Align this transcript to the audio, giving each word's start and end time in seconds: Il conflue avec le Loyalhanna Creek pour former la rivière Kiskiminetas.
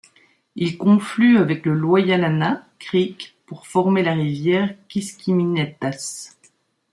Il 0.55 0.79
conflue 0.79 1.37
avec 1.37 1.63
le 1.67 1.75
Loyalhanna 1.75 2.65
Creek 2.79 3.35
pour 3.45 3.67
former 3.67 4.01
la 4.01 4.13
rivière 4.13 4.73
Kiskiminetas. 4.87 6.37